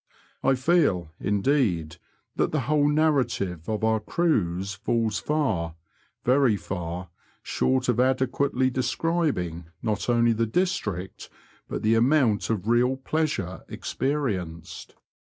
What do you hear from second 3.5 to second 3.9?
of